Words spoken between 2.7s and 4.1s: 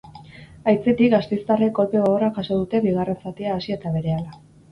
bigarren zatia hasi eta